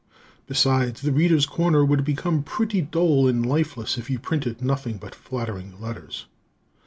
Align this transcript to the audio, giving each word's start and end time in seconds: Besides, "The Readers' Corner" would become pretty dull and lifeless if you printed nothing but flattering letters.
Besides, 0.47 1.01
"The 1.03 1.11
Readers' 1.11 1.45
Corner" 1.45 1.85
would 1.85 2.03
become 2.03 2.41
pretty 2.41 2.81
dull 2.81 3.27
and 3.27 3.45
lifeless 3.45 3.99
if 3.99 4.09
you 4.09 4.17
printed 4.17 4.59
nothing 4.59 4.97
but 4.97 5.13
flattering 5.13 5.79
letters. 5.79 6.25